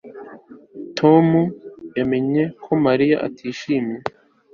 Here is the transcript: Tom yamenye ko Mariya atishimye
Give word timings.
Tom 0.99 1.27
yamenye 1.97 2.43
ko 2.63 2.71
Mariya 2.85 3.17
atishimye 3.27 3.99